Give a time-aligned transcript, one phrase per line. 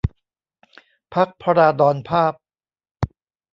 [1.13, 2.33] พรรคภราดรภาพ